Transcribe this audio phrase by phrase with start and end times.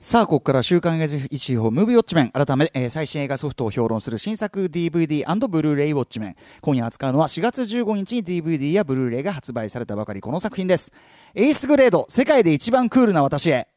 [0.00, 2.30] さあ、ここから週刊映画一報ムービーウォッチメン。
[2.32, 6.36] 改め、えー最新映画ソフトを評論する新作 DVD& ブルーレイウォッチメン。
[6.60, 10.92] 今夜扱うのは4月15日に DVD やブルーレイが発売されたばかりこの作品です。
[11.36, 13.68] エースグレード、世界で一番クールな私へ。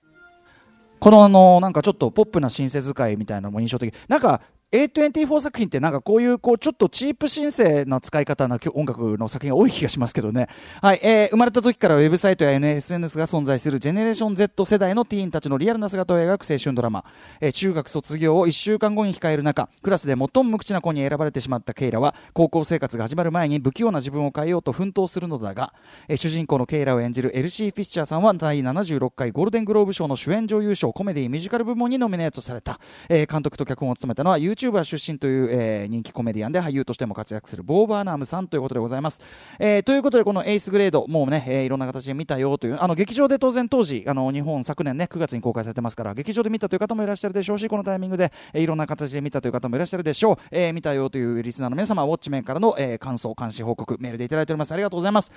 [1.00, 3.94] このあの、なんかちょっとポップなシンセ使いみたいなのも印象的。
[4.08, 4.42] なんか、
[4.72, 10.48] A24 作品ってなんかこういうこうちょっとチープシンセな使い方な音楽の作品が多い気がしますけどね。
[10.82, 17.04] はい、えー生まれた時からウェブサイトや SNS が存在するジェネレーション Z 世代のティーンたちのリアルな姿を描く青春ドラマ。
[17.42, 25.74] えー中学卒業を1週間後に控える中、クラスで最も無口な子に選ばれてしまったケイラは、高校生活が始まる前に不器用な自分を変えようと奮闘するのだが、
[26.08, 39.22] えー主人公のケイラを演じるエルシー・フィッシャーさんは第76回ゴールデングローブ賞の主演女優賞コメディミュージカル部門にノミネートされた、えー監督と脚本を務めたのは YouTube YouTuber 出身という、えー人気コメディアンで俳優としても活躍するボー・バーナームさんということでございます、
[39.60, 54.72] えーということでこのエースグレードもうね、えーいろんな形で見たよというあの劇場で当然当時あの日本昨年ね9月に公開されてますから劇場で見たという方もいらっしゃるでしょうしこのタイミングで、えーいろんな形で見たという方もいらっしゃるでしょう、えー見たよというリスナーの皆様ウォッチメンからの、えー感想監視報告メールでいただいております。
[54.72, 55.32] ありがとうございます。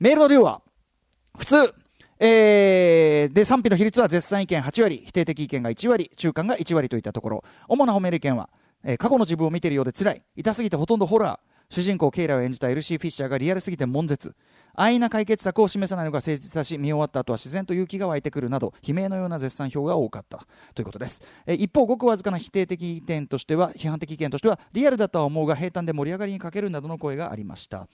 [0.00, 0.60] メールの量は
[1.38, 1.85] 普通。
[2.18, 7.44] えーで賛否の比率は絶賛意見8割否定的意見が1割中間が1割といったところ。
[7.68, 8.48] 主な褒める意見は、
[8.84, 11.56] えー過去の自分を見ているようで辛い痛すぎてほとんどホラー。
[11.68, 14.36] 主人公ケイラを演じたエルシー・フィッシャーがリアルすぎて悶絶。
[14.74, 20.46] 安易な解決策を示さないのが誠実だし見終わった後は自然と勇気が湧いてくるなど悲鳴のような絶賛票が多かった。
[20.74, 27.88] ということです、えー一方ごくわずかな否定的意見としては批判的意見としてはリアルだとは思うが平坦で盛り上がりに欠けるなどの声がありました。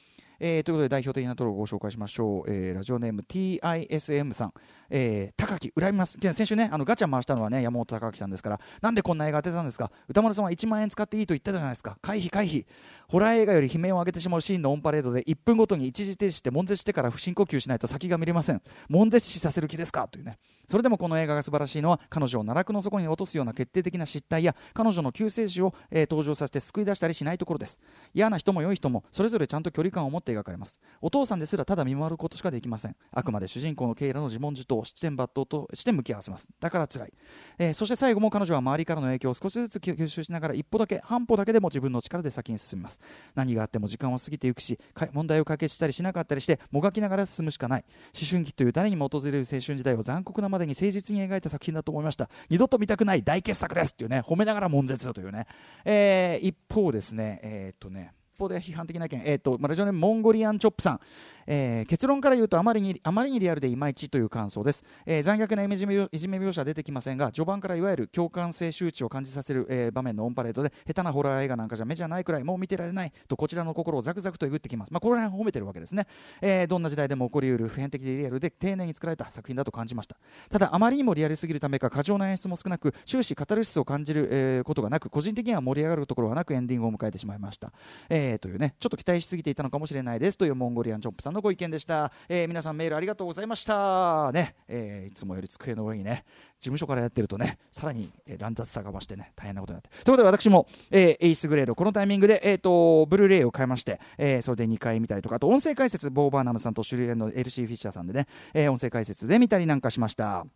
[0.45, 4.53] えーということで代表的なところをご紹介しましょう、えーラジオネーム TISM さん、
[4.91, 6.19] えー高木恨みます。
[6.21, 9.93] 先週ねあのガチャ回したのはね山本高木さんですからなんでこんな映画当てたんですか？
[10.09, 11.97] 歌丸さんは1万円使っていいと言ったじゃないですか。
[12.03, 12.67] 回避回避。
[13.13, 18.63] ホラー映画より悲鳴を上げてしまうシーンのオンパレードで1分ごとに一時停止して悶絶してから不深呼吸しないと先が見れません。
[18.89, 20.09] 悶絶死させる気ですか？
[20.09, 20.39] というね。
[20.67, 27.79] それでもこの映画が素晴らしいのは彼女を奈落の底に落とすような決定的な失態や彼女の救世主を、えー登場させて救い出したりしないところです。
[28.15, 30.81] 嫌な人も良い人もそれぞれちゃんと距離感を持って描かれます。
[31.03, 32.97] お父さんですらただ見守ることしかできません。
[33.11, 36.49] あくまで主人公のケイラの自問自答を七点抜刀として向き合わせます。
[36.61, 37.13] だから辛い、
[37.59, 43.02] えーそして最後も彼女は周りからの影響を少しずつ吸収しながら一歩だけ半歩だけでも自分の力で先に進みます。
[43.35, 44.79] 何があっても時間は過ぎていくし
[45.13, 47.85] 問題を解決したりしなかったりしてもがきながら進むしかない。
[48.15, 52.29] 思春期という誰にも訪れる青春時代を残酷なまでに誠実に描いた作品だと思いました。
[52.49, 55.47] 二度と見たくない大傑作ですっていうね褒めながら悶絶だというね、
[55.85, 61.01] えー一方ですねえーっとね一方で批判的な意見、えーとまあラジオネームモンゴリアンチョップさん、
[61.47, 76.07] えー結論から言うとあまりにあまりにリアルでいまいちという感想です、えー残虐ないじめいじめ描写は出てきませんが序盤からいわゆる共感性周知を感じさせる、えー場面のオンパレードで下手なホラー映画なんかじゃ目じゃないくらいもう見てられないとこちらの心をザクザクとえぐってきます、まあ、この辺褒めてるわけですね、
[76.41, 80.17] えーどんな時代でも起こりうる普遍的でリアルで丁寧に作られた作品だと感じました。
[80.49, 87.73] ただあまりにもリアルすぎるためか過剰な演出も少なく終始カタルシスを感じる、えーことがなく個人的には盛り上がるところはなくエンディングを迎えてしまいました、
[88.09, 91.32] えーというねちょっと期待しすぎていたのかもしれないですというモンゴリアンチョップさん。
[91.33, 94.31] のご意見でした、えー皆さんメールありがとうございました。
[94.33, 96.25] ね、えーいつもより机の上にね
[96.59, 99.89] 事務所からやってるとねさらに、え乱雑さが増してね大変なことになって。
[99.91, 110.47] ということで私も、えーエイスグレードこのタイミングで、えー、とブルーレイを買いまして、えそれで2回見たりとかあと音声解説ボーバーナムさんと主演のエルシー・フィッシャーさんでね、え音声解説で見たりなんかしました。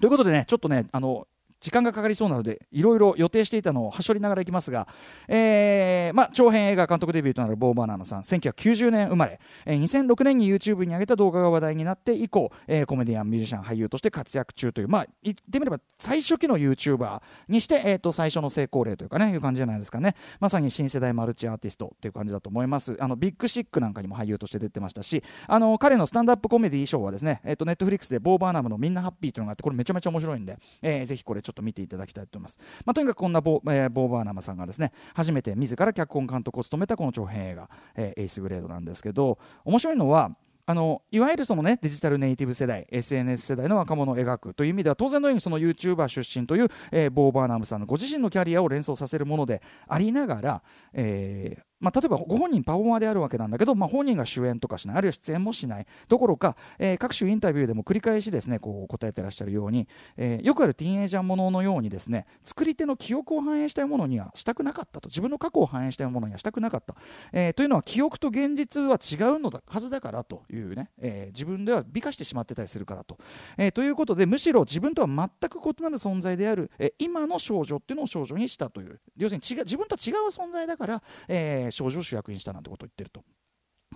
[0.00, 1.26] ということでねちょっとねあの
[1.64, 4.86] 時間がかかりそうなのでいろいろ予定していたのをはしょりながらいきますが、
[5.28, 20.14] えーまあ、長編映画監督デビューとなるボー・バーナーさん1990年生まれ、えー2006年に YouTube に上げた動画が話題になって以降、えーコメディアンミュージシャン俳優として活躍中というまあ言ってみれば最初期の YouTuber にして、えー、と最初の成功例というかねいう感じじゃないですかね。
[20.40, 22.96] まさに新世代マルチアーティストという感じだと思います。
[23.00, 40.30] あのビッグシックなんかにも俳優として出てましたしあの彼のスタンダップコメディショーはですね、えー、とネットフリックスでボー・バーナムのみんなハッピーというのがあってこれめちゃめちゃ面白いんで、えーぜひこれちょっと見ていただきたいと思います、まあ、とにかくこんなボ,、えーボー・バーナムさんがですね初めて自ら脚本監督を務めたこの長編映画、えーエイスグレードなんですけど面白いのは
[40.66, 50.62] あのいわゆるその、ね、デジタルネイティブ世代 SNS 世代の若者を描くという意味では当然のようにその YouTuber 出身という、えーボー・バーナムさんのご自身のキャリアを連想させるものでありながら、
[50.94, 55.86] えーまあ、例えばご本人パフォーマーであるわけなんだけど、まあ、本人が主演とかしないあるいは出演もしない。
[56.08, 59.86] どころか、えー各種インタビューでも繰り返しですねこう答えてらっしゃるように、
[60.16, 65.08] えーよくあるティーンエイジャーもののようにですね作り手の記憶を反映したいものにはしたくなかったと。
[65.08, 66.94] 自分の過去を反映したいものにはしたくなかった、
[67.32, 73.18] えーというのは記憶と現実は違うのだはずだからというね、え自分では美化してしまってたりするからと、
[73.58, 79.00] えということでむしろ自分とは全く異なる存在である、え今の少女っていうのを少女にしたという。
[79.16, 83.24] 要するに違自分とは違う存在だから、え少女を主役にしたなんてことを言ってると。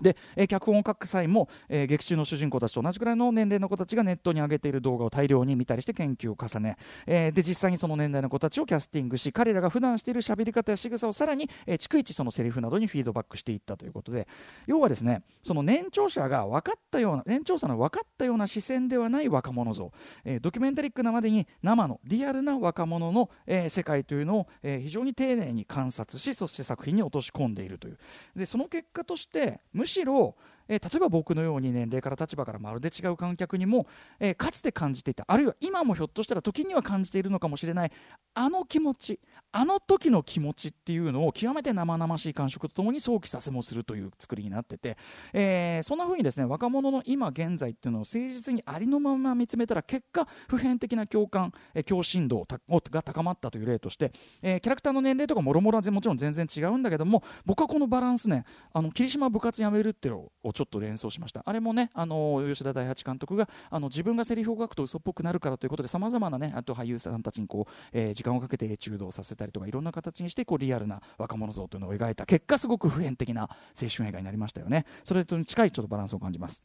[0.01, 14.27] で、えー、脚本を書く際も、えー、劇中の主人公たちと同じくらいの年齢の子たちがネットに上げている動画を大量に見たりして研究を重ね、えー、で実際にその年代の子たちをキャスティングし彼らが普段している喋り方や仕草をさらに、え、逐一そのセリフなどにフィードバックしていったということで
[14.67, 19.91] 要はですねその年長者が分かったような年長者の分かったような視線ではない若者像、
[20.25, 27.97] え、ドキュメンタリックなまでに生のリアルな若者の、え、世界というのを、え、非常に丁寧に観察しそして作品に落とし込んでいるという。
[28.35, 30.35] でその結果としてむしろ
[30.69, 33.87] えー、例えば僕のように年齢から立場からまるで違う観客にも、
[34.19, 37.91] えー、かつて感じていたあるいは今もひょっとしたら時には感じているのかもしれない
[38.35, 39.19] あの気持ち
[39.51, 44.97] あの時の気持ちっていうのを極めて生々しい感触とともに想起させもするという作りになってて、
[45.33, 52.45] えー、そんな風にですね若者の今現在っていうのを誠実にありのまま見つめたら結果普遍的な共感、えー、共振度
[52.91, 54.11] が高まったという例として、
[54.43, 61.41] えー、キャラクターの年齢とかもろもろはもちろん全然違うんだけども僕はこのバランスねあの霧島部活やめるっていうのをちょっと連想しました。
[61.45, 73.43] あれもねあの吉田大八監督があの自分がセリフを書くと嘘っぽくなるからということでさまざまなねあと俳優さんたちにこう、えー、時間をかけてエチュードをさせたりとかいろんな形にしてこうリアルな若者像というのを描いた結果すごく普遍的な
[73.81, 74.85] 青春映画になりましたよね。
[75.05, 76.61] それと近いちょっとバランスを感じます。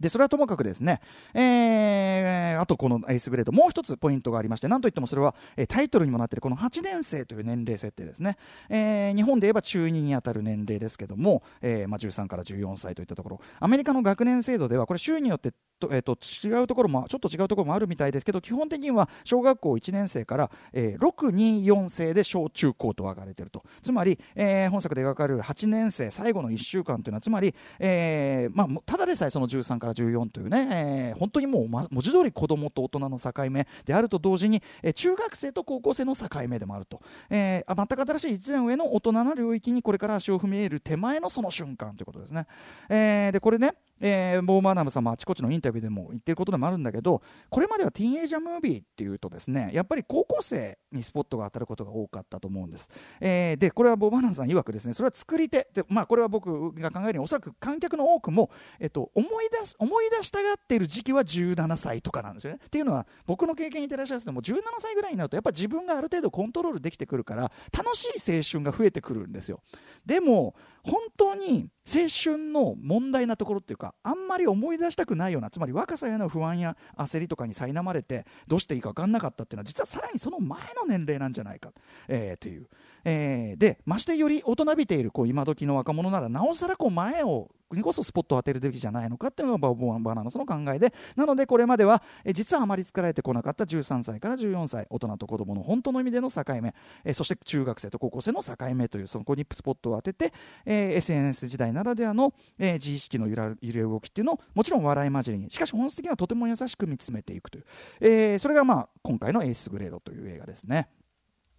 [0.00, 1.00] でそれはともかくですね、
[1.34, 8.36] えー、あとこのエースグレードもう一つポイントがありましてなんといってもそれは、えー、タイトルにもなっているこの8年生という年齢設定ですね、
[8.68, 13.40] えー、日本で言えば中2にあたる年齢ですけども、えーまあ、13から14歳といったところ。
[13.58, 16.16] アメリカの学年制度ではこれ州によってと,、えー、と
[16.46, 23.64] 違うところもちょっと違うところもあるみたいですけど基本的には小学校1年生から、えー、624生で小中高と分かれていると。
[23.82, 42.46] つまり、えー、本作で描かれる8年生最後の1週間というのはつまり、えーまあ、ただでさえその13から14というね、えー、本当にもう、ま、文字通り子供と大人の境目であると同時に、えー、中学生と高校生の境目でもあると、えー、全く新しい1年上の大人の領域にこれから足を踏み入れる手前のその瞬間ということですね。
[42.88, 52.88] えー、でこれねえー、ボー・マーナムさんもあちこちのインタビューでも言ってることでもあるんだけどこれまではティーンエイジャームービーっていうとですねやっぱり高校生にスポットが当たることが多かったと思うんです、
[53.20, 55.68] えー、でこれはボー・マーナムさん曰くですねそれは作り手。
[55.74, 62.60] で、まあ、これは僕が考えるにおそらく観客の多くも、えっと、思い出す思い出したがっている時期は17歳とかなんですよね。
[62.64, 69.62] っていうのは僕の経験に照らし合わせても17歳ぐらいになるとやっぱ自分がある程度コントロールできてくるから楽しい青春が増えてくるんですよ。
[70.06, 81.72] でも本当に青春の問題なところっていうかあんまり思い出したくないようなつまり若さへの不安や焦りとかに苛まれてどうしていいか分かんなかったっていうのは実はさらにその前の年齢なんじゃないか、
[82.08, 82.66] えー、という、
[83.04, 96.74] えー、でましてより大人びているこう今時の若者ならなおさらこう前をにこそスポットを当てるべきじゃないのかっていうのがバボバナナスの考えでなのでこれまではえ実はあまり作られてこなかった13歳から14歳大人と子供の本当の意味での境目
[97.04, 100.32] えそして中学生と高校生の境目というそこにスポットを当てて、
[100.64, 107.64] え、SNS 時代ならではの、え、自意識の揺れ動きっていうのをもちろん笑い交じりにしかし本質的にはとても優しく見つめていくという、
[108.00, 110.88] え、それがまあ今回のエースグレードという映画ですね。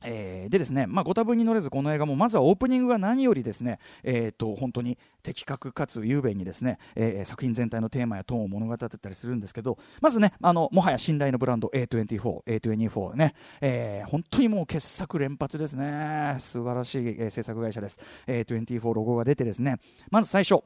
[0.04, 16.36] えー、でですね、まあ、ご多分に乗れずこの映画もまずはオープニングが何よりですね、えーと、本当に的確かつ雄弁にですね、えー、作品全体のテーマやトーンを物語ってたりするんですけどまずねあのもはや信頼のブランド A24、A24 ね、えー、本当にもう傑作連発ですね。
[16.40, 18.00] 素晴らしい、えー、制作会社です。
[18.28, 19.78] A24 ロゴが出てですね。
[20.10, 20.64] まず最初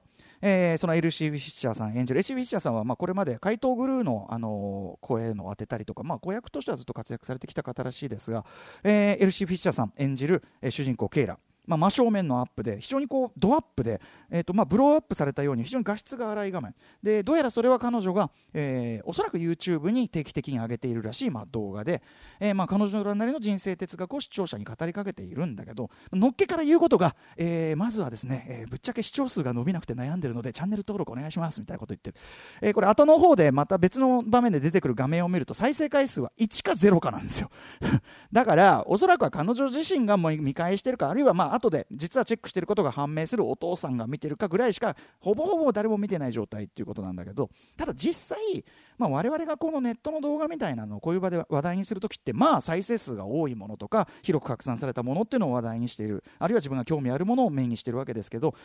[0.48, 8.46] えー、そのエルシー・フィッシャーさん演じるエルシー・フィッシャーさんは、まあ、これまで怪盗グルーの、あのー、声の当てたりとか、まあ、子役としてはずっと活躍されてきた方らしいですが、
[8.84, 11.40] えー、エルシー・フィッシャーさん演じる、えー、主人公ケイラ。
[11.68, 22.02] まあ、真正面のアップで非常にこうドアップで、えーとまあ、ブローアップされたように非常に画質が荒い画面でどうやらそれは彼女が、えー、おそらく YouTube に定期的に上げているらしい、まあ、動画で、
[22.40, 32.16] えーまあ、彼女なりの人生哲学を視聴者に語りかけているんだけどのっけから言うことが、えー、まずはですね、えー、ぶっちゃけ視聴数が伸びなくて悩んでるのでチャンネル登録お願いしますみたいなこと言ってる、
[32.62, 37.50] えー、これ後の方でまた別の場面で出てくる画面を見ると再生回数は1か0かなんですよ。
[38.32, 48.64] だからおそらくは彼女自身がもう見返してるかあるいはまあ後で実はチェックしてることが判明するお父さんが見てるかぐらいしかほぼほぼ誰も見てない状態っていうことなんだけどただ実際、
[48.98, 56.24] まあ、我々がこのネットの動画みたいなのをこういう場で話題にするときってまあ再生数が多いものとか広く拡散されたものっていうのを話題にしている。
[56.40, 58.56] あるいは自分が興味あるものをメインにしてるわけですけど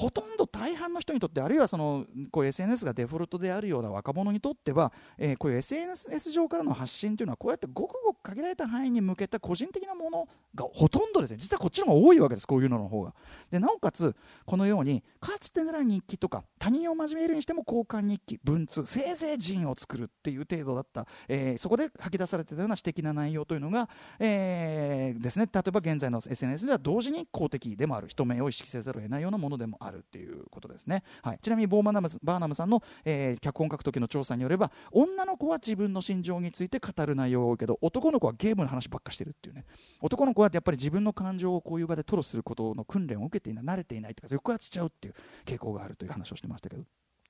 [0.00, 11.36] ほとんど大半の人にとってあるいはそのこう SNS がデフォルトであるような若者にとっては、えー、こういう SNS 上からの発信というのはこうやってごくごく限られた範囲に向けた個人的なものがほとんどですね。
[11.36, 13.14] 実はこっちの方が多いわけですこういうのの方が。
[13.50, 14.16] でなおかつ
[14.46, 25.46] このようにかつてなら日記とか他人を真面目にしても交換日記文通せいぜい人を作るっていう程度だった、えー、そこで吐き出されてたような私的な内容というのが、えー、ですね。
[25.52, 29.89] 例えば現在の SNS では同時に公的でもある人目を意識せざるを得ないようなものでもある。
[29.90, 39.64] あるっていうことですね、はい、ちなみにボーマナムバーナムさんの、えー、脚本書く時の調査によれば女の子は自分の心情について語る内容が多いけど男の子はゲームの話ばっかしてるっていうね。
[40.00, 46.84] 男の子はやっぱり自分の感情をこういう場で吐露することの訓練を受けていない慣れていないとか抑圧しちゃうっていう傾向があるという話をしてましたけど。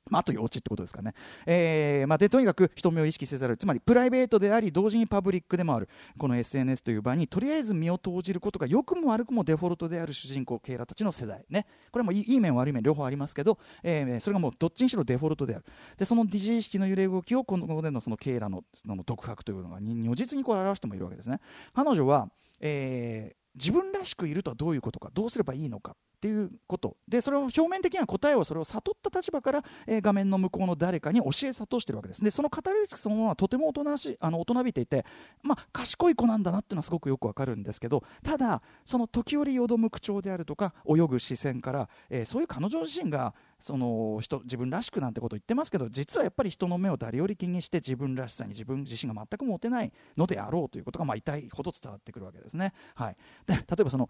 [0.08, 1.14] まあ、あと幼稚ってことですかね。
[1.46, 5.88] えーまあ、でとにかく人目を意識せざる、つまりプライベートであり、同時にパブリックでもある、
[6.18, 11.66] この SNS という場に、とりあえず身を投じることが、良くも悪くもデフォルトである主人公、ケイラたちの世代ね。
[11.92, 15.64] これもいい面、悪い面、両方ありますけど、えー、それがもうどっちにしろデフォルトである。
[15.96, 21.40] で、その自意識の揺れ動きを、このでのそのケイラのその独白というのが、如実にこう表してもいるわけですね。
[21.74, 22.30] 彼女は、
[22.60, 25.96] えー、自分らしくいるとはどういうことか、どうすればいいのか。
[26.20, 26.98] っていうこと。
[27.08, 32.22] でそれを表面的には答えをそれを悟った立場から、えー、画面の向こうの誰かに教え諭してるわけです。
[32.22, 35.06] でその語り口そのものはとても大人しあの大人びていて、
[35.42, 52.72] まあ、賢い子なんだなっていうのはすごくよくわかるんですけどただその時折よどむ口調であるとか泳ぐ視線から、えー、そういう彼女自身がその人自分らしくなんてことを言ってますけど実はやっぱり人の目を誰より気にして自分らしさに自分自身が全く持てないのであろうということがまあ痛いほど伝わってくるわけですね。
[52.94, 54.08] はい、で例えばその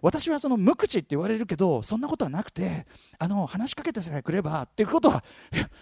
[0.00, 2.86] 私はその無口って言われるけどそんなことはなくて
[3.18, 5.24] あの話しかけてさえくればっていうことは、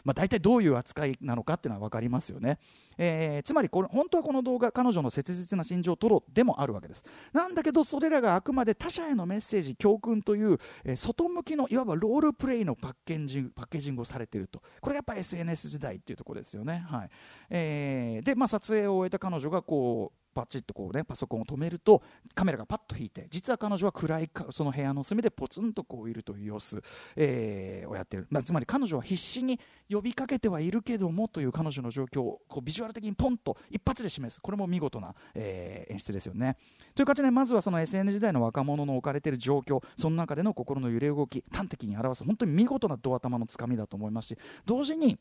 [0.05, 2.59] まあ、大体どういう扱いなのかっていうのは分かりますよね。
[2.97, 7.05] えー、つまりこれ本当はこの動画彼女の切実な心情を吐露でもあるわけです。
[7.33, 14.63] なんだけどそれらがあくまで他者へのメッセージ教訓という、えー、外向きのいわばロールプレイのパッケージパッケージングをされていると。
[14.81, 17.11] これがやっぱ SNS 時代っていうところですよね、はい。
[17.51, 22.03] えー、で、まあ、撮影を終えた彼女がこうパチッとこうねパソコンを止めると
[22.35, 26.83] カメラがパッと引いて実は彼女は暗いその部屋の隅でポツンとこういるという様子、
[27.17, 36.57] え、をやってる、まあ、つまり彼女は必死に呼びかけてはいるけどもという彼女の状況をこうビジュアル的にポンと一発で示すこれも見事な、え、演出ですよね。
[36.95, 45.19] という形でまずはその SN 時代の若者の置かれている状況その中での心の揺れ動き端的に表す本当に見事なド頭のつかみだと思いますし同時に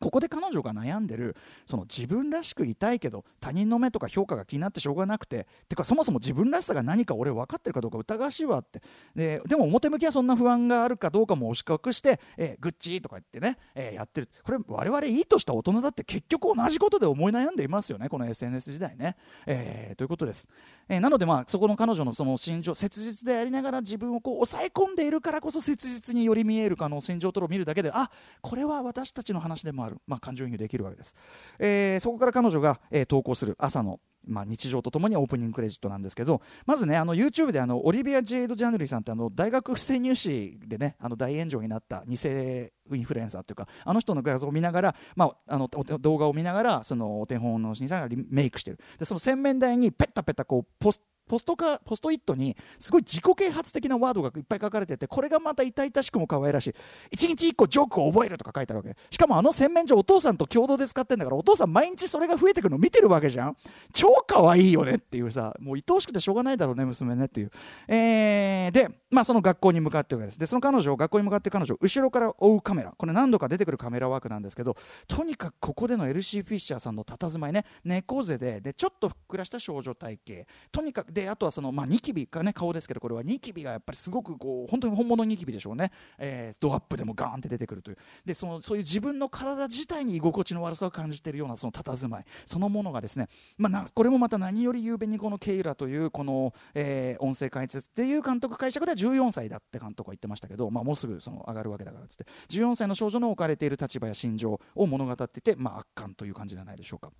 [0.00, 1.36] ここで彼女が悩んでる
[1.66, 8.82] その自分らしくいたいけど他人の目とか評価が気になってしょうがなくててかそもそも自分らしさが何か俺分かってるかどうか疑わしいわって。
[9.14, 14.28] ででも表向きはそんな不安があるかどうかも押し隠して、えー、グッチーとか言ってね、えー、やってる。
[14.42, 20.48] これ我々いいとした大人だって結局同じことで思い悩んでいますよねこの SNS 時代ね、えー、ということです、
[20.88, 28.10] えなのでまあそこの彼女のその心情切実でありながら自分をこう抑え込んでいるからこそ切実により見えるかの心情とを見るだけであ
[28.40, 31.14] これは私たちの話でもある、まあ、感情移入できるわけです、
[31.58, 48.78] えー、そこから彼女が、えー、投稿する朝のまあ、日常とともにオープニングクレジットなんですけどまずねあの YouTube であのオリビア・ジェイド・ジャヌリーさんってあの大学不正入試でねあの大炎上になった偽インフルエンサーというかあの人の画像を見ながら、まあ、あの動画を見ながらそのお手本の審査がメイクしてる。
[48.98, 56.74] でその洗面台にペッタペタこうポスポストかポストイットにすごい自己啓発的なワードがいっぱい書かれててこれがまた痛々しくも可愛らしい。
[57.16, 58.96] 1日1個ジョークを覚えるとか書いてあるわけ。
[59.10, 63.56] しかもあの洗面所お父さんと共同で使ってんだからお父さん毎日それが増えてくるの見てるわけじゃん。
[63.92, 67.50] 超可愛いよねっていうさもう愛おしくてしょうがないだろうね娘ねっていう、
[67.88, 70.38] えー、で、まあ、その学校に向かってるわけです。
[70.38, 72.92] でその彼女を学校に向かって彼女後ろから追うカメラ。
[72.96, 74.76] これ何度か出てくるカメラワークなんですけど
[75.08, 77.64] とにかくここでのエルシー・フィッシャーさんの佇まいね。
[77.84, 80.46] 猫背ででちょっとふっくらした少女体型。
[80.72, 87.96] とにかくであとはその、まあ、ニキビがね顔ですけどこれはニキビがやっぱりすごくこう本当に本物のニキビでしょうね、えー、ドアップでもガーンって出てくるという。
[88.26, 92.24] でそのそういう自分の体自体に居心地の悪さを感じているようなその佇まい。
[92.44, 102.26] そのものがですね、まあ、これもまた何より雄弁にこのケイラというこの、えー、音声解説っていう監督解釈では14歳だって監督は言ってましたけど、まあ、もうすぐその上がるわけだからっつって。
[102.50, 107.10] 14歳の少女の置かれている立場や心情を物語っていて、まあ、圧巻という感じじゃないでしょうか。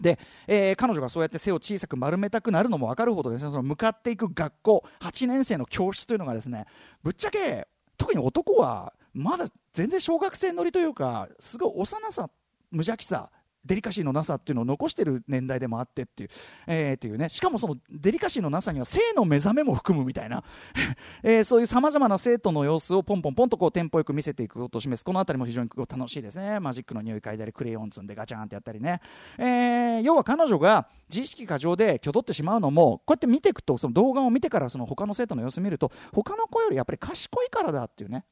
[0.00, 3.50] で、えー、彼女がそうやって背を小さく丸めたくなるのも分かるほどですね。
[3.50, 6.66] その向かっていく学校8年生の教室というのがですね
[7.02, 12.30] ぶっちゃけ特に男はまだ全然小学生乗りというかすごい幼さ
[12.70, 13.30] 無邪気さ
[13.66, 16.28] デリカシーのなさっていうのを残してる年代でもあってっていう,、
[16.66, 17.28] えー、っていうね。
[17.28, 20.44] しかもそのデリカシーのなさには性の目覚めも含むみたいな、
[21.22, 25.04] えー、そういうさまざまな生徒の様子をポンポンポンとこうテンポよく見せていくことを示す。
[25.04, 26.60] この辺りも非常に楽しいですね。
[26.60, 29.00] マジックの匂い嗅いだりクレヨン積んでガチャンってやったりね、
[29.38, 38.24] えー、要は彼女が自意識過剰で挙取ってしまうのもこうやって見ていくとその動画を見てからその他の生徒の様子を見ると他の子よりやっぱり賢いからだっていうね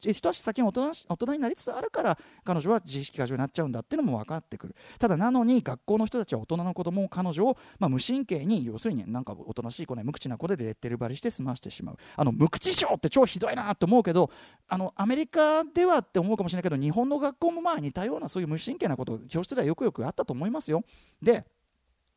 [0.00, 4.76] 一足先に大人大人になりつつあるから彼女は自意識過剰になっちゃうんだっていうのも分かってくる。
[4.98, 11.96] ただなのに学校の人たちは大人の子供を彼女を、まあ、無神経に要するになんかおとなしい子ね無口な子でレッテル張りして済ましてしまう。
[12.16, 14.30] あの無口症って超ひどいなと思うけど
[14.68, 20.82] あのアメリカではって思うかもしれないけど日本の学校もまあ似たようなそういう無神経なこと教室ではよくよくあったと思いますよ。
[21.22, 21.44] で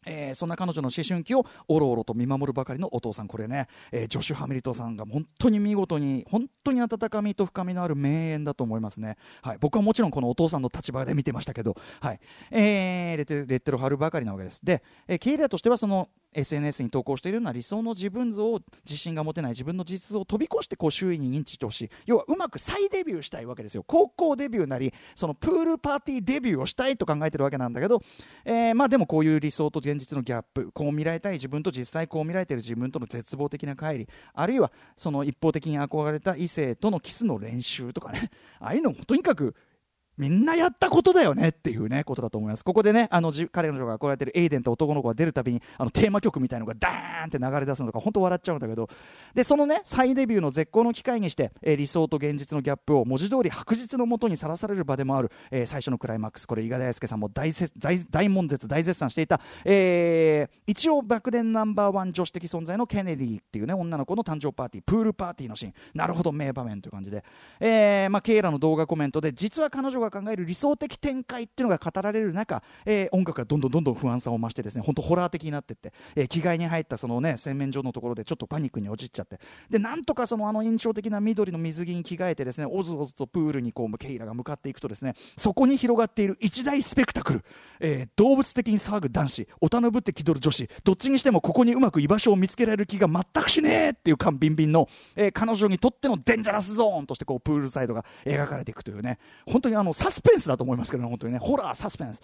[0.06, 9.18] えー、そんな彼女の思春期をおろおろと見守るばかりのお父さん、これね、えー、ジョシュ・ハミルトさんが本当に見事に、本当に温かみと深みのある名演だと思いますね。
[9.42, 12.20] はい、僕はもちろんこのお父さんの立場で見てましたけど、はい
[12.52, 14.66] えー、レテレッテルを貼るばかりなわけです。
[14.66, 21.90] で、えー、経営としてはその SNS に投稿しているような理想の自分像を自信が持てない自分の実像を飛び越してこう周囲に認知してほしい。
[22.06, 23.84] 要はうまく再デビューしたいわけですよ。
[23.84, 28.02] 高校デビューなりそのプールパーティーデビューをしたいと考えてるわけなんだけど、
[28.46, 38.30] えー、まあでもこういう理想と現実のギャップこう見られたい自分と実際こう見られている自分との絶望的な乖離あるいはその一方的に憧れた異性とのキスの練習とかね。
[38.60, 39.56] ああいうのもとにかく
[40.20, 42.66] みんなやったことだよねっていうね、ことだと思います。
[42.66, 48.90] ここでね、あの、彼女がこうやってるエイデンと男の子が出るたびに、あの、テーマ曲みたいのがダーンって流れ出すのとか、本当笑っちゃうんだけど、
[49.34, 67.24] で、そのね、再デビューの絶好の機会にして、えー、理想と現実のギャップを文字通り白日のもとにさらされる場でもある、えー、最初のクライマックス、これ、伊賀大輔さんも大大大悶絶、大絶賛していた、えー、一応、爆弾ナンバーワン女子的存在のケネディっていうね、女の子の誕生パーティー、プールパーティーのシーン、なるほど、名場面という感じで、
[67.62, 79.40] えー、まあ、ケイラの動画コメントで、実は彼女が考える理想的展開っていうのが語られる中、えー、音楽がどんどんどんどん不安さを増してですね本当ホラー的になってって、えー、着替えに入ったそのね洗面所のところでちょっとパニックに陥っちゃって。
[79.70, 87.44] でなんとかそのあの印象的な緑の水着に着替えてですねおずおずとプールにこうケイラが向かっていくとですねそこに広がっている一大スペクタクル、
[87.80, 99.20] えー、動物的に騒ぐ男子おたぬぶって気取る女子どっちにしてもここにうまく居場所を見つけられる気が全くしねえっていう感ビンビンの、えー、彼女にとってのデンジャラスゾーンとしてこうプールサイドが描かれていくというね。
[99.46, 101.40] 本当にあのサスペンスだと思いますけど、ね、本当にね。
[101.40, 102.22] ホラーサスペンス。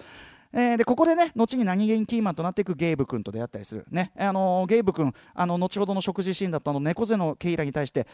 [0.54, 4.12] えー、でここでね後に何気にキーマンとなっていくゲイブ君と出会ったりする、ね。
[4.18, 8.08] あのー、ゲイブ君あの後ほどの食事シーンだったの猫背のケイラに対して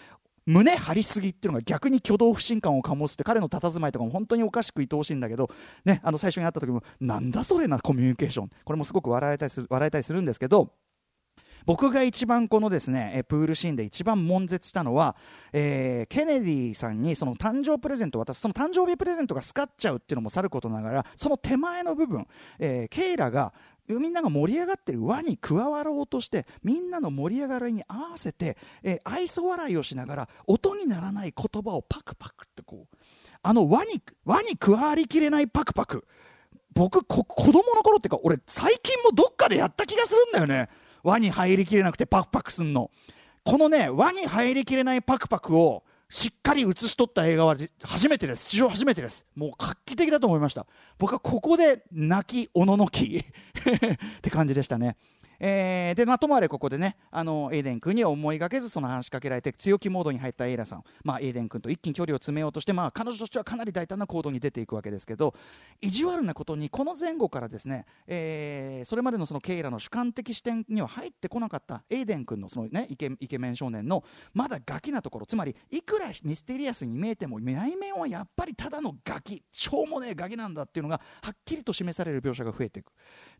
[0.48, 5.52] 胸張りすぎっていうのが逆に挙動不信感を醸すって彼の佇まいとかも本当におかしく愛おしいんだけど、
[5.86, 8.50] ね、あの最初に会った時もなんだそれなコミュニケーション。
[8.64, 10.72] これもすごく笑えたりする笑えたりするんですけど
[11.66, 15.16] 僕が一番このですねプールシーンで一番悶絶したのは、
[15.54, 22.28] えー、ケネディさんにその誕生プレゼントを渡すその誕生日プレゼントがスカっちゃうっていうのもさることながらその手前の部分、
[22.60, 23.54] えー、ケイラが
[23.88, 32.98] みんなが盛り上がってる輪に加わろうとしてみんなの盛り上がりに合わせて、えー、愛想笑いをしながら音にならない言葉をパクパクってこう
[33.44, 36.06] あの輪に輪に加わりきれないパクパク。
[36.74, 40.70] 僕子供の頃っていうか俺最近もどっかでやった気がするんだよね。
[41.04, 42.92] 輪に入りきれなくてパクパクすんの。
[43.44, 48.50] このね輪に入りきれないパクパクをしっかり写し取った映画は初めてです。
[48.50, 49.26] 史上初めてです。
[49.36, 50.68] もう画期的だと思いました。
[50.98, 53.24] 僕はここで泣きおののき。
[53.24, 54.98] って感じでしたね。
[55.44, 65.34] えー、でまあ、ともあれここでねあのエイデン君には思いがけずその話しかけられて強気モードに入ったエイラさん、まあ、エイデン君と一気に距離を詰めようとして、まあ、彼女としてはかなり大胆な行動に出ていくわけですけど
[65.82, 74.04] 意地悪なことにこの前後からですね、えー、それまでのそのケイラの主観的視点には入ってこなかったエイデン君のその、ね、イケイケメン少年の
[74.36, 82.92] まだガキなところつまりいくらミステリアスに見えても内面はやっぱりただのガキしょうもねえガキなんだっていうのがはっきりと示される描写が増えていく。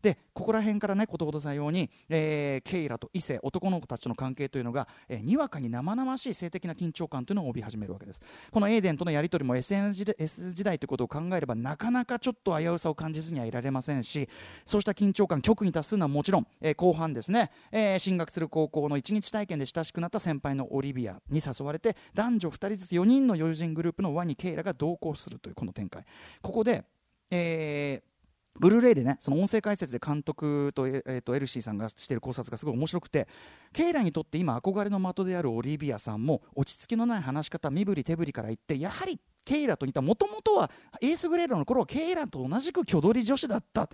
[0.02, 8.20] でここら辺からねことほどさように、えー、ケイラと異性男の子たちとの関係というのが、えー、にわかに生々しい性的な緊張感というのを帯び始めるわけです。
[8.50, 14.28] このエーデンとのやり取りも SNS 時代ということを考えればなかなかちょっと危うさを感じずにはいられませんし
[14.64, 26.04] そうした緊張感極に達するのはもちろん、えー、後半ですね、えー、進学する高校の一日体験で親しくなった先輩のオリビアに誘われて男女2人ずつ4人の友人グループの輪にケイラが同行するというこの展開。
[26.40, 26.84] ここで、
[27.30, 28.11] えー
[28.58, 33.26] ブルーレイでねその音声解説で監督と,、えー、とエルシーさんがしている考察がすごい面白くて
[33.72, 43.88] ケイラにとって今憧れの的であるオリビアさんも落ち着きのない話し方身振り手振りから言ってやはりケイラと似たもともとはエースグレードの頃はケイラと同じく挙取り女子だった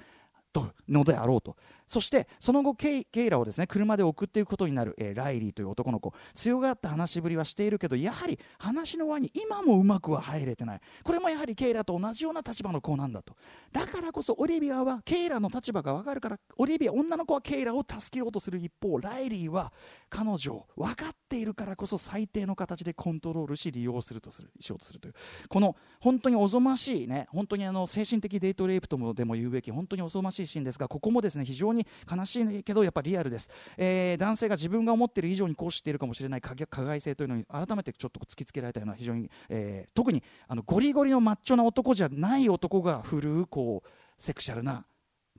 [0.53, 1.57] とのであろうと。
[1.89, 6.13] そしてその後ケイケイラをですね車で送っていくことになる、えー、ライリーという男の子。
[6.35, 10.81] 強がった話しぶりはしているけどやはり話の輪に今もうまくは入れてない。
[11.03, 13.35] これもやはりケイラと同じような立場の子なんだと。
[13.73, 19.73] だからこそオリビアはケイラの立場が分かるからオリビア女の子はケイラを助けようとする一方ライリーは
[20.11, 25.15] 彼女を分かっているからこそ最低の形でコントロールし利用するとするしようとするという。
[25.49, 31.78] この本当におぞましいね本当にあの精神的デートレイプともでも言うべき本当におぞましいシーンですがここもですね非常に
[32.11, 36.41] 悲しいけどやっぱリアルです、えー、男性が自分が思っている以上にこうしているかもしれない。
[36.41, 43.89] 加害性というのに改めてちょっと突きつけられたような非常に、えー、特にあのゴリゴリのマッチョな男じゃない男が振るうこう
[44.19, 44.85] セクシャルな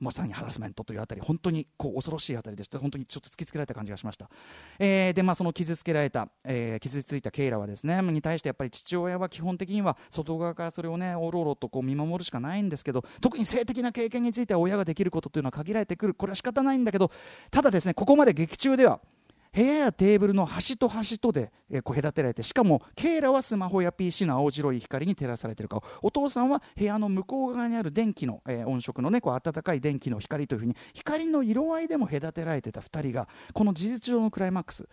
[0.00, 4.28] まさにハラスメントというあたり本当にこう恐ろしいあたりでして本当にちょっと突きつけられた感じがしました、
[4.78, 16.14] えー、でまあその傷つけられた、えー、傷ついたケイラはですねに対してやっぱり父親は基本的には外側からそれをねおろおろとこう見守るしかないんですけど特に性的な経験については親ができることというのは限られてくる。
[16.14, 17.10] これは仕方ないんだけど
[17.50, 19.00] ただですねここまで劇中では
[19.52, 25.82] 部屋やテーブルの端と端とで、えこう隔てられてしかもケイラはスマホや PC の青白い光に照らされている顔。
[26.02, 34.88] お父さんは部屋の向こう側にある電気の、えー、音色のねこう暖かい電気の光というふうに光の色合いでも隔てられてた2人がこの事実上のクライマックス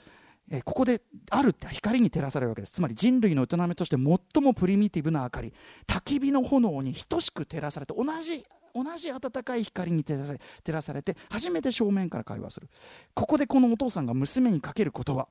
[0.50, 2.72] えここであるって光に照らされるわけです。
[2.72, 5.54] つまり人類の営みとして最もプリミティブな明かり
[5.86, 8.46] 焚き火の炎に等しく照らされて同じ
[8.84, 12.70] 同じ温かい光に照らされて初めて正面から会話する。
[13.14, 15.28] ここでこのお父さんが娘にかける言葉。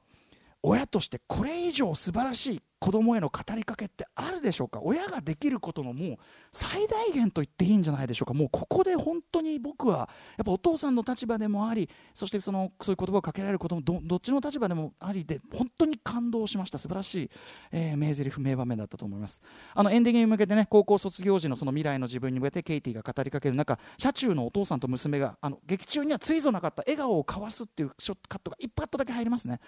[0.63, 4.81] 親としてこれ以上素晴らしい子供への語りかけってあるでしょうか？
[4.83, 6.17] 親ができることのもう
[6.53, 8.35] 最大限と言っていいんじゃないでしょうか？
[8.35, 16.79] もうここで本当に僕はやっぱお父さんの立場でもありそしてそのそういう言葉をかけられることもどどっちの立場でもありで本当に感動しました。
[16.79, 17.31] 素晴らしい、
[17.73, 19.41] えー、名台詞名場面だったと思います。
[19.75, 29.61] あのエンディングに向けてね高校卒業時のその未来の自分に向けてケイティが語りかける中車中のお父さんと娘があの劇中にはついぞなかった笑顔を交わすっていうショットカットが1カットだけ入りますね。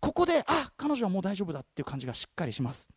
[0.00, 2.88] ここであ彼女はもう大丈夫だっていう感じがしっかりします。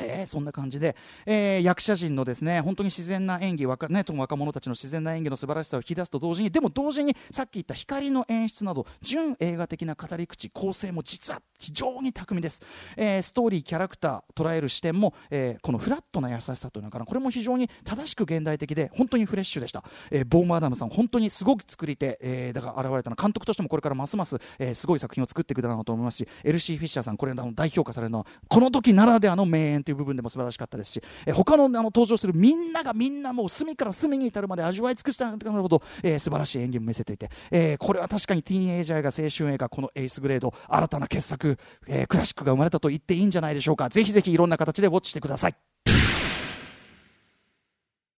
[0.00, 12.62] えー、そんな感じで、えー、役者陣のですね本当に自然な演技若,、ね、若者たちの自然な演技の素晴らしさを引き出すと同時にでも同時にさっき言った光の演出など純映画的な語り口構成も実は非常に巧みです、
[12.96, 17.04] えー、ストーリーキャラクター捉える視点も、えこのフラットな優しさというのかな。
[17.04, 23.16] これも非常に正しく現代的で本当にフレッシュでした、えボーム・アダムさん本当にすごく作り手、えだから現れたの。
[23.16, 43.88] 監督としてもこれからますます、えすごい作品を作っていくだろうと思いますしエルシー・フィッシャーさんこれ大評価されるのはこの時ならではの名演という部分でも素晴らしかったですし、え他のあの登場するみんながみんなもう隅から隅に至るまで味わい尽くしたといほど、えー、素晴らしい演技も見せていて、えー、これは確かにティーンエイジャーが青春映画このエースグレード新たな傑作、えー、クラシックが生まれたと言っていいんじゃないでしょうか。
[43.88, 45.54] ぜひぜひいろんな形でウォッチしてください。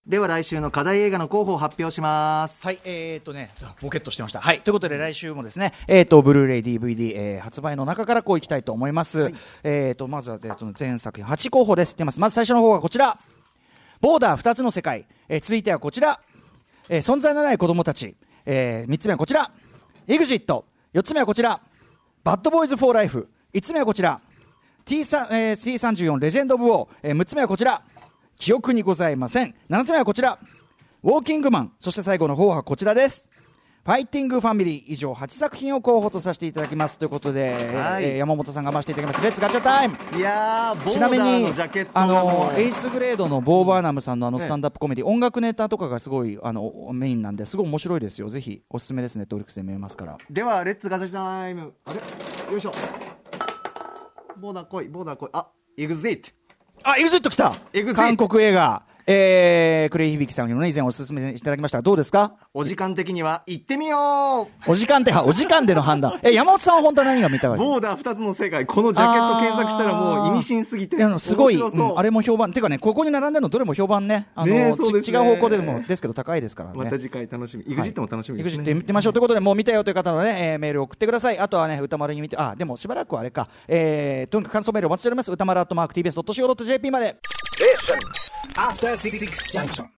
[0.04, 2.66] では来週の課題映画の候補を発表します。
[2.66, 4.40] はい、えー、っとね、ボケットしてました。
[4.40, 9.20] はい、ということで来週もですね、えー、っと、ブルーレイ DVD、えー、発売の中からこういきたいと思います。
[9.20, 11.92] はい、えー、っと、まずは、その全作品8候補です。
[11.92, 12.18] ってます。
[12.18, 13.16] まず最初の方はこちら。
[14.00, 15.06] ボーダー2つの世界。
[15.28, 16.18] えー、続いてはこちら。
[16.88, 18.16] えー、存在のない子供たち。
[18.44, 19.52] えー、3つ目はこちら。
[20.08, 20.64] エグジット。
[20.94, 21.60] 4つ目はこちら。
[22.24, 23.28] バッドボーイズ・フォー・ライフ。
[23.54, 24.20] 5つ目はこちら。
[24.84, 26.88] T えー、T34 レジェンド・オブ・ウォー。
[27.04, 27.84] えー、6つ目はこちら。
[28.42, 29.54] 記憶にございません。
[29.70, 30.36] 7つ目はこちら。
[31.04, 31.72] ウォーキングマン。
[31.78, 33.30] そして最後の方はこちらです。
[33.84, 34.84] ファイティングファミリー。
[34.88, 36.98] 以上8作品を候補とさせていただきます。
[36.98, 39.22] ということで、はい、えー、山本さんが回していただきます。
[39.22, 41.52] レッツガチャタイムいやちなみに
[41.94, 48.28] あのエイスグレードのボー・バーナムさんのあのスタンダップコメディ、音楽ネタとかがすごいあのメインなんですごい面白いですよ。
[48.28, 49.26] ぜひおすすめですね。
[49.26, 50.18] ネットフリックスで見えますから。
[50.28, 52.00] ではレッツガチャタイムあれ？
[52.52, 52.72] よいしょ。
[54.36, 55.28] ボーダー来いボーダー来い。
[55.32, 55.46] あ
[55.78, 56.28] エグゼイト
[56.84, 57.54] あエグゼイト来た。
[57.94, 62.34] 韓国映画えー、クレイ響さんにもね、以前お勧めいただきましたどうですか？
[62.54, 66.20] お時間的には、行ってみようお時間って、お時間での判断。
[66.24, 70.96] え、山本さんは本当は何が見たかボーダー二つの世界、このジャケット検索したらもう意味深すぎて。
[71.18, 72.52] すごい、うん、あれも評判。
[72.52, 74.28] てかね、ここに並んでるのどれも評判ね。
[74.34, 76.78] あの、ねね、違う方向でも、ですけど高いですからね。
[76.78, 77.64] また次回楽しみ。
[77.64, 78.62] イグジットも楽しみですね。
[78.62, 81.38] イグジット見てみましょうということで、もう見たよという方のね、えー、メール送ってください。
[81.38, 83.48] あとはね、歌丸に見て、あ、でもしばらくはあれか。
[83.68, 85.32] えー、とにかく感想メールお待ちしております。
[85.32, 87.16] 歌丸アットマーク TBS.CO.JP まで。
[87.60, 87.98] Listen.
[88.56, 89.88] After 66 junction.